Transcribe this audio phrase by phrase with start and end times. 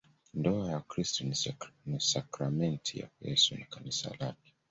[0.33, 1.23] Ndoa ya Wakristo
[1.85, 4.53] ni sakramenti ya Yesu na Kanisa lake.